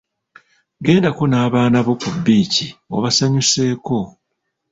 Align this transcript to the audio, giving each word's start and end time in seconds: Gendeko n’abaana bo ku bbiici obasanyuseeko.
Gendeko 0.85 1.23
n’abaana 1.27 1.77
bo 1.85 1.93
ku 2.01 2.09
bbiici 2.15 2.67
obasanyuseeko. 2.95 3.97